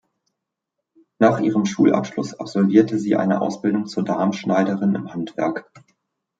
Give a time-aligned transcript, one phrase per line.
[1.19, 5.71] Nach ihrem Schulabschluss absolvierte sie eine Ausbildung zur Damenschneiderin im Handwerk.